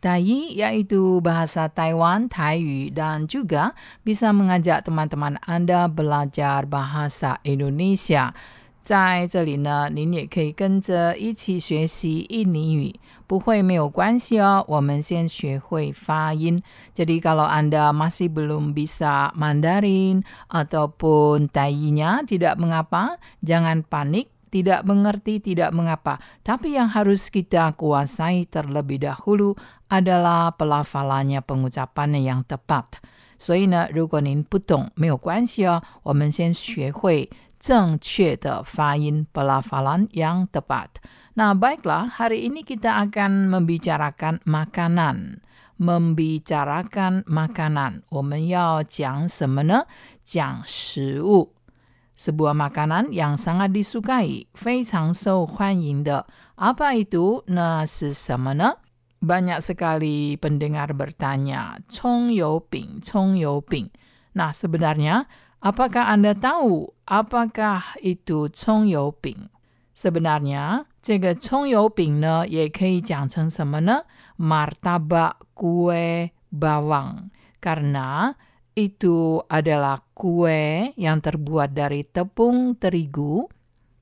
[0.00, 3.72] Tai yaitu bahasa Taiwan, Taiyu, dan juga
[4.04, 8.36] bisa mengajak teman-teman Anda belajar bahasa Indonesia.
[8.86, 12.94] 在这里呢，您也可以跟着一起学习印尼语，
[13.26, 14.64] 不会没有关系哦。
[14.68, 16.62] 我们先学会发音。
[16.94, 24.29] Jadi kalau Anda masih belum bisa Mandarin ataupun Taiyinya tidak mengapa, jangan panik.
[24.50, 29.58] Tidak mengerti tidak mengapa, tapi yang harus kita kuasai terlebih dahulu
[29.90, 33.02] adalah pelafalannya, pengucapannya yang tepat.
[33.38, 41.02] 所以呢，如果您不懂，没有关系哦，我们先学会正确的发音 pelafalan yang tepat.
[41.34, 45.42] Nah, baiklah, hari ini kita akan membicarakan makanan.
[45.76, 48.00] Membicarakan makanan.
[48.08, 49.84] 我们要讲什么呢？
[50.24, 51.52] 讲食物。
[52.20, 56.26] sebuah makanan yang sangat disukai, 非常受欢迎的。
[56.56, 57.44] Apa itu?
[57.46, 58.80] Nah, 是什么呢？
[59.20, 63.90] banyak sekali pendengar bertanya, 葱油饼,葱油饼.
[64.34, 65.26] Nah, sebenarnya
[65.60, 69.48] apakah Anda tahu apakah itu 葱油饼?
[69.96, 74.04] Sebenarnya, 这个葱油饼呢也可以讲成什么呢？
[74.38, 77.30] martabak kue bawang.
[77.60, 78.36] Karena
[78.76, 83.48] itu adalah kue yang terbuat dari tepung terigu,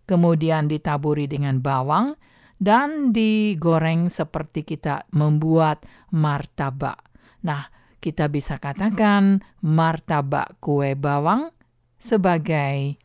[0.03, 2.19] kemudian ditaburi dengan bawang,
[2.59, 6.99] dan digoreng seperti kita membuat martabak.
[7.47, 7.71] Nah,
[8.03, 11.55] kita bisa katakan martabak kue bawang
[11.97, 12.99] sebagai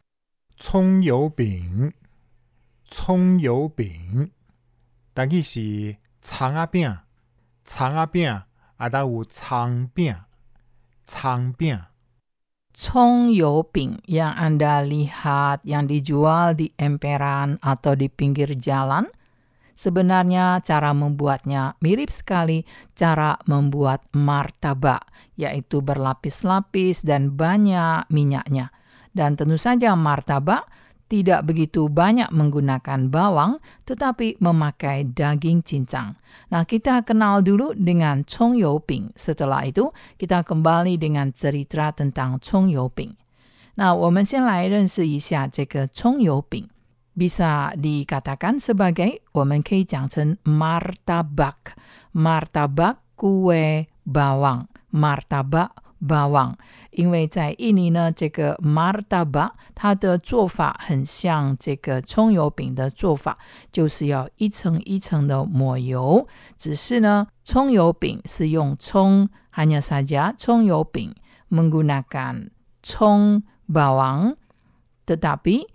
[0.60, 1.94] 葱油饼，
[2.90, 4.32] 葱油饼，
[5.14, 6.98] 但佢是葱仔饼，
[7.64, 8.42] 葱仔饼
[8.76, 10.16] 啊，都有葱饼，
[11.07, 11.81] 葱饼。
[12.75, 19.07] Cong yo ping yang Anda lihat yang dijual di emperan atau di pinggir jalan,
[19.79, 22.67] sebenarnya cara membuatnya mirip sekali
[22.99, 25.07] cara membuat martabak,
[25.39, 28.75] yaitu berlapis-lapis dan banyak minyaknya.
[29.15, 30.67] Dan tentu saja martabak
[31.14, 33.58] tidak begitu banyak menggunakan bawang,
[33.90, 36.14] tetapi memakai daging cincang.
[36.54, 39.10] Nah, kita kenal dulu dengan Chong Yo Ping.
[39.18, 39.90] Setelah itu,
[40.22, 43.18] kita kembali dengan cerita tentang Chong Yo Ping.
[43.80, 46.70] Nah, 我们先来认识一下这个葱油饼。
[47.20, 51.76] bisa dikatakan sebagai 我们可以讲成 martabak,
[52.14, 54.68] martabak kue bawang,
[56.07, 56.57] 霸王
[56.91, 63.39] 因为在印尼呢这个马尔达巴它的做法很像这个葱油饼的做法
[63.73, 66.27] 就是要一层一层的抹油。
[66.57, 71.15] 只是呢葱油饼是用葱哈尼萨加葱油饼
[71.49, 72.51] 蒙古那干
[72.83, 74.37] 葱霸王
[75.07, 75.67] 的大比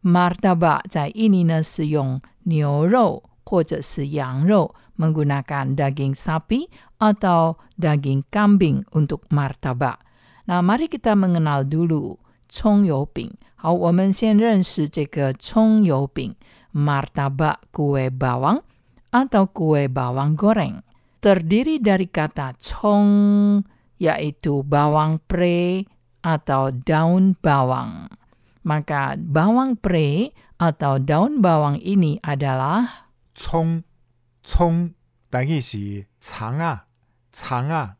[0.00, 6.69] 马尔达巴在印尼呢是用牛肉或者是羊肉 menggunakan daging sapi
[7.01, 9.99] atau daging kambing untuk martabak.
[10.45, 12.19] Nah, mari kita mengenal dulu
[12.53, 13.33] 葱油饼。
[13.55, 16.35] 好，我们先认识这个葱油饼
[16.73, 18.61] martabak kue bawang
[19.09, 20.83] atau kue bawang goreng.
[21.23, 23.63] Terdiri dari kata cong,
[23.97, 25.87] yaitu bawang pre
[26.21, 28.11] atau daun bawang.
[28.67, 33.86] Maka bawang pre atau daun bawang ini adalah 葱
[34.47, 34.93] 葱，
[35.29, 36.85] 但佢是葱啊，
[37.31, 37.97] 葱啊。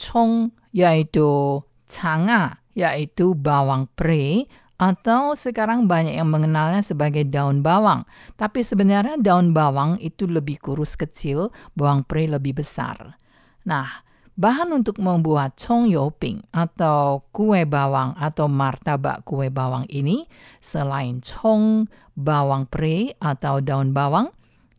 [0.00, 4.48] cong yaitu canga yaitu bawang pre
[4.80, 8.08] atau sekarang banyak yang mengenalnya sebagai daun bawang.
[8.40, 13.20] Tapi sebenarnya daun bawang itu lebih kurus kecil, bawang pre lebih besar.
[13.68, 14.00] Nah,
[14.40, 20.24] bahan untuk membuat cong yoping atau kue bawang atau martabak kue bawang ini
[20.64, 24.32] selain cong, bawang pre atau daun bawang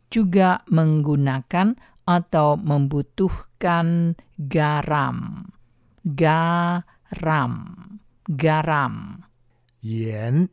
[0.09, 1.75] juga menggunakan
[2.07, 5.51] atau membutuhkan garam.
[6.07, 7.55] Garam.
[8.31, 8.95] Garam.
[9.83, 10.51] Yen.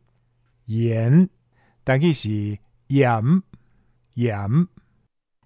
[0.66, 1.30] Yen.
[1.86, 2.58] Tadi si
[2.90, 3.46] yam.
[4.18, 4.70] Yam.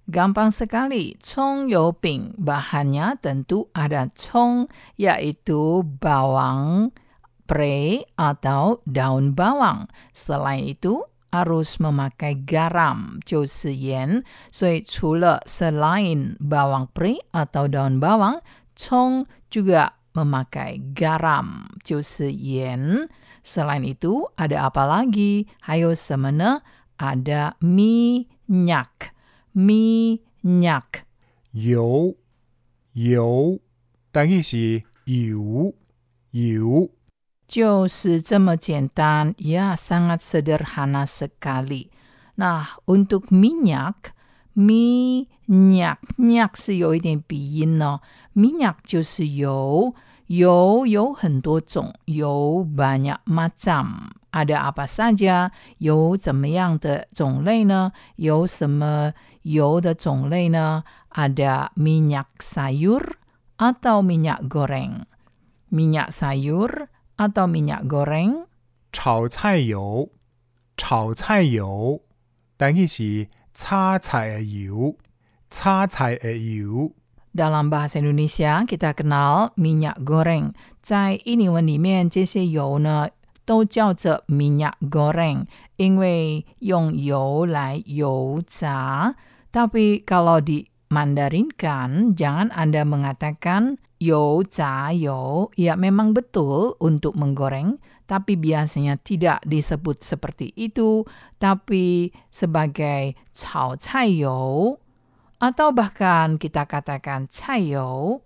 [0.08, 1.20] Gampang sekali.
[1.20, 2.40] Cong yoping.
[2.40, 6.96] Bahannya tentu ada cong, yaitu bawang
[7.44, 9.92] pre atau daun bawang.
[10.16, 14.23] Selain itu, harus memakai garam 就是盐。
[14.51, 18.41] 所以除了 selain bawang pre atau daun bawang,
[18.77, 23.09] cong juga memakai garam 就是盐。
[23.43, 25.49] Selain itu, ada apa lagi?
[25.59, 26.63] 还有什么呢？
[26.99, 29.11] ada minyak,
[29.53, 31.03] minyak.
[31.51, 32.15] 油
[32.93, 33.59] 油，
[34.13, 35.75] 单语是油
[36.31, 36.91] 油。
[37.47, 41.91] 就是这么简单，ya sangat sederhana sekali.
[42.37, 44.17] Nah, untuk minyak,
[44.57, 48.01] minyak, minyak 是有一点鼻音哦。
[48.35, 49.95] minyak 就是油，
[50.29, 55.51] 油有很多种，油 banyak macam。ada apa saja？
[55.77, 57.93] 有怎么样的种类呢？
[58.17, 59.13] 有什么
[59.43, 60.85] 油的种类呢？
[61.11, 63.21] Ada minyak sayur
[63.59, 65.05] atau minyak goreng.
[65.71, 68.47] Minyak sayur atau minyak goreng.
[68.93, 70.11] 炒菜油，
[70.77, 72.03] 炒菜油，
[72.57, 74.97] 但系是炒菜嘅油，
[75.49, 76.93] 炒菜嘅油。
[77.33, 80.53] Dalam bahasa Indonesia, kita kenal minyak goreng.
[80.83, 83.09] 在印尼文里面，这些油呢
[83.47, 85.47] 都叫着 minyak goreng，
[85.77, 89.15] 因为用油来油炸。
[89.51, 98.38] Tapi kalau di Mandarinkan, jangan Anda mengatakan You ca you, ya memang betul untuk menggoreng, tapi
[98.38, 101.02] biasanya tidak disebut seperti itu,
[101.42, 104.78] tapi sebagai cao cai you,
[105.42, 108.22] atau bahkan kita katakan cai you,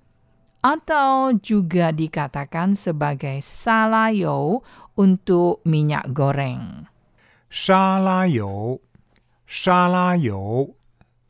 [0.59, 4.67] atau juga dikatakan sebagai salayo
[4.99, 6.83] untuk minyak goreng.
[7.47, 8.83] Salayo,
[9.47, 10.75] salayo,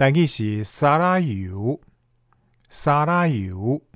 [0.02, 1.78] tadi si salayo,
[2.66, 3.91] sarayu.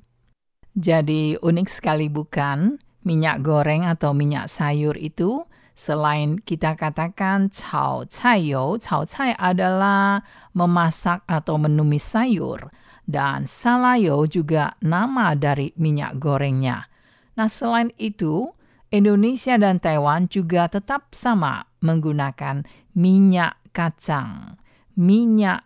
[0.76, 2.76] Jadi unik sekali bukan?
[3.06, 10.20] Minyak goreng atau minyak sayur itu selain kita katakan cao cai yo, cao cai adalah
[10.52, 12.68] memasak atau menumis sayur
[13.06, 16.90] dan salayo juga nama dari minyak gorengnya.
[17.38, 18.50] Nah, selain itu,
[18.90, 24.58] Indonesia dan Taiwan juga tetap sama menggunakan minyak kacang.
[24.96, 25.65] Minyak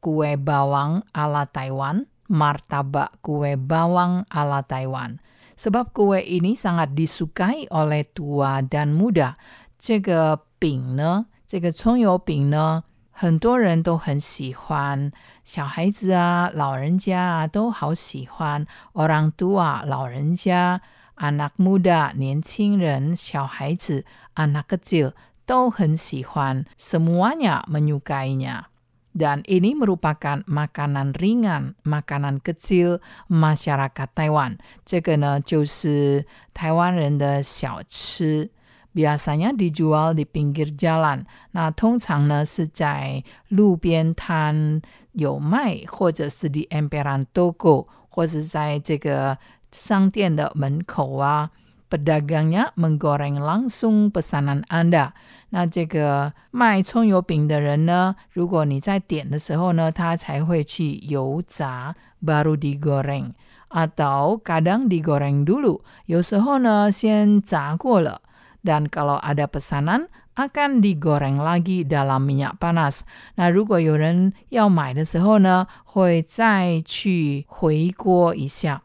[0.00, 5.18] kue bawang ala Taiwan, martabak kue bawang ala Taiwan.
[5.56, 9.40] Sebab kue ini sangat disukai oleh tua dan muda.
[9.78, 15.10] 这个饼呢，这个葱油饼呢，很多人都很喜欢，
[15.44, 18.66] 小孩子啊、老人家啊都好喜欢。
[18.92, 20.80] Orang tua, 老人家，
[21.16, 25.12] anak muda 年轻人、小孩子，anak kecil
[25.46, 26.66] 都很喜欢。
[26.78, 28.64] Semuanya menyukainya.
[29.16, 33.00] Dan ini merupakan makanan ringan, makanan kecil
[33.32, 34.58] masyarakat Taiwan.
[34.84, 38.50] 这个呢，就是台湾人的小吃。
[38.96, 41.28] biasanya dijual di pinggir jalan.
[41.52, 44.80] Nah, 通常呢是在路边摊
[45.12, 49.36] 有卖，或者是 di emperan toko，或是在这个
[49.70, 51.50] 商店的门口啊。
[51.88, 55.12] Pedagangnya menggoreng langsung pesanan Anda。
[55.50, 68.22] 那这个卖葱油饼的人呢，如果你在点的时候呢，他才会去油炸，baru digoreng。atau kadang digoreng dulu，有时候呢先炸过了。
[68.62, 73.02] dan kalau ada pesanan akan digoreng lagi dalam minyak panas.
[73.36, 78.82] Nah, 如果有人要买的时候呢，会再去回锅一下。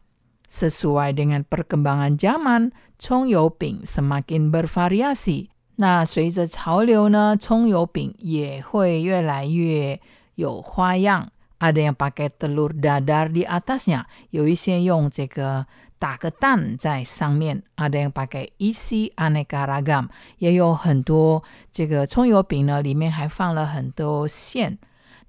[0.49, 5.47] Sesuai dengan perkembangan zaman, 葱油饼 semakin bervariasi.
[5.77, 9.99] 那随着潮流呢，葱油饼也会越来越
[10.35, 11.29] 有花样。
[11.59, 15.67] Ada yang pakai telur dadar di atasnya，有一些用这个
[15.99, 20.07] 打个蛋在上面，ada yang pakai isi aneka ragam，
[20.39, 24.79] 也有很多这个葱油饼呢，里面还放了很多馅。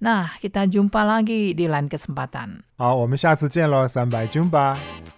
[0.01, 2.63] Nah, kita jumpa lagi di lain kesempatan.
[2.77, 5.16] 好，我们下次见喽，三百 jumpa。